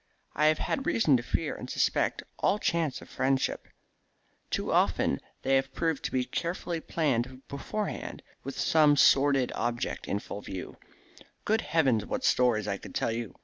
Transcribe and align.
I 0.33 0.47
have 0.47 0.57
had 0.57 0.87
reason 0.87 1.15
to 1.17 1.21
fear 1.21 1.53
and 1.55 1.69
suspect 1.69 2.23
all 2.39 2.57
chance 2.57 2.97
friendships. 3.01 3.69
Too 4.49 4.71
often 4.73 5.19
they 5.43 5.57
have 5.57 5.75
proved 5.75 6.03
to 6.05 6.11
be 6.11 6.25
carefully 6.25 6.79
planned 6.79 7.47
beforehand, 7.47 8.23
with 8.43 8.59
some 8.59 8.97
sordid 8.97 9.51
object 9.53 10.07
in 10.07 10.17
view. 10.17 10.77
Good 11.45 11.61
heavens, 11.61 12.07
what 12.07 12.23
stories 12.23 12.67
I 12.67 12.79
could 12.79 12.95
tell 12.95 13.11
you! 13.11 13.35